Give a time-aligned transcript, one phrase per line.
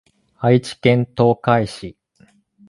[0.39, 1.95] 愛知県東海市